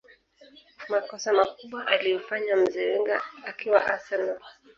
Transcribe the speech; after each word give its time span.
makossa 0.89 1.33
makubwa 1.37 1.87
aliyofanya 1.93 2.55
mzee 2.55 2.87
Wenger 2.91 3.21
akiwa 3.49 3.79
arsenal 3.91 4.39